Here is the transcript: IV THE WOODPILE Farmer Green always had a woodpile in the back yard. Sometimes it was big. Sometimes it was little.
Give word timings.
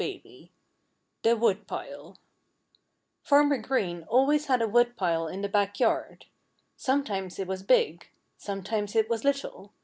IV 0.01 0.49
THE 1.21 1.37
WOODPILE 1.37 2.17
Farmer 3.21 3.57
Green 3.59 4.01
always 4.07 4.47
had 4.47 4.59
a 4.63 4.67
woodpile 4.67 5.27
in 5.27 5.43
the 5.43 5.47
back 5.47 5.79
yard. 5.79 6.25
Sometimes 6.75 7.37
it 7.37 7.45
was 7.47 7.61
big. 7.61 8.07
Sometimes 8.35 8.95
it 8.95 9.11
was 9.11 9.23
little. 9.23 9.73